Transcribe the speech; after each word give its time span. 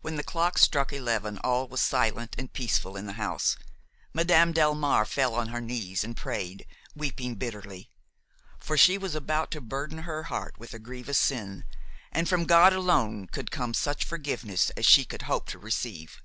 When 0.00 0.16
the 0.16 0.22
clock 0.22 0.56
struck 0.56 0.90
eleven 0.90 1.36
all 1.44 1.68
was 1.68 1.82
silent 1.82 2.34
and 2.38 2.50
peaceful 2.50 2.96
in 2.96 3.04
the 3.04 3.12
house. 3.20 3.58
Madame 4.14 4.54
Delmare 4.54 5.04
fell 5.06 5.34
on 5.34 5.48
her 5.48 5.60
knees 5.60 6.02
and 6.02 6.16
prayed, 6.16 6.64
weeping 6.96 7.34
bitterly; 7.34 7.90
for 8.58 8.78
she 8.78 8.96
was 8.96 9.14
about 9.14 9.50
to 9.50 9.60
burden 9.60 10.04
her 10.04 10.22
heart 10.32 10.56
with 10.56 10.72
a 10.72 10.78
grievous 10.78 11.18
sin, 11.18 11.64
and 12.10 12.26
from 12.26 12.46
God 12.46 12.72
alone 12.72 13.26
could 13.26 13.50
come 13.50 13.74
such 13.74 14.02
forgiveness 14.06 14.70
as 14.78 14.86
she 14.86 15.04
could 15.04 15.20
hope 15.28 15.46
to 15.50 15.58
receive. 15.58 16.22